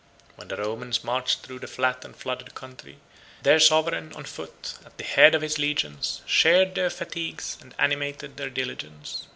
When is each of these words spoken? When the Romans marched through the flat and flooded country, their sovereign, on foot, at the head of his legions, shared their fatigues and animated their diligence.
When 0.35 0.47
the 0.47 0.55
Romans 0.57 1.03
marched 1.03 1.41
through 1.41 1.59
the 1.59 1.67
flat 1.67 2.03
and 2.03 2.15
flooded 2.15 2.55
country, 2.55 2.97
their 3.43 3.59
sovereign, 3.59 4.11
on 4.13 4.23
foot, 4.23 4.73
at 4.83 4.97
the 4.97 5.03
head 5.03 5.35
of 5.35 5.43
his 5.43 5.59
legions, 5.59 6.23
shared 6.25 6.73
their 6.73 6.89
fatigues 6.89 7.55
and 7.61 7.75
animated 7.77 8.35
their 8.37 8.49
diligence. 8.49 9.27